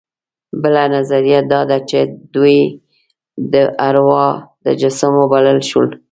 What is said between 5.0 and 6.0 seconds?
وبلل شول.